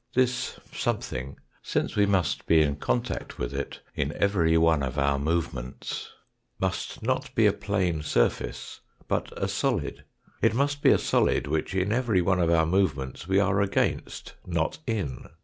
[0.15, 5.19] This something, since we must be in contact with it in every one of our
[5.19, 6.09] movements,
[6.59, 10.03] must not be a plane surface, but a solid;
[10.41, 14.33] it must be a solid, which in every one of our movements we are against,
[14.43, 15.27] not in.